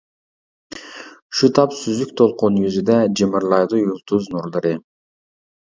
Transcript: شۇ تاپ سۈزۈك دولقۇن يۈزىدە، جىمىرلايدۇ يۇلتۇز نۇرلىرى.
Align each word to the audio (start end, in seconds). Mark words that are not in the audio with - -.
شۇ 1.41 1.49
تاپ 1.59 1.75
سۈزۈك 1.81 2.15
دولقۇن 2.23 2.59
يۈزىدە، 2.65 2.99
جىمىرلايدۇ 3.21 3.87
يۇلتۇز 3.87 4.35
نۇرلىرى. 4.35 4.79